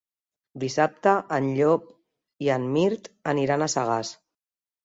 [0.63, 1.85] Dissabte en Llop
[2.47, 4.15] i en Mirt aniran a Sagàs.